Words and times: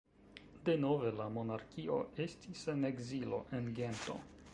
Denove 0.69 1.11
la 1.17 1.27
monarkio 1.35 1.97
estis 2.25 2.63
en 2.73 2.89
ekzilo, 2.91 3.41
en 3.59 3.69
Gento. 3.81 4.17